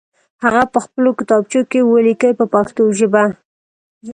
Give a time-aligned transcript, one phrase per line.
[0.43, 3.23] هغه په خپلو کتابچو کې ولیکئ په پښتو ژبه.